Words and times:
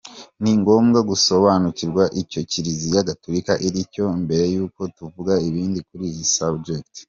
Ni 0.41 0.51
ngombwa 0.59 0.99
gusobanukirwa 1.09 2.03
icyo 2.21 2.41
Kiliziya 2.51 3.07
Gatulika 3.09 3.53
iricyo 3.67 4.05
mbere 4.23 4.43
yuko 4.53 4.81
tuvuga 4.97 5.33
ibindi 5.47 5.79
kuri 5.87 6.03
iyi 6.11 6.25
subject. 6.37 6.91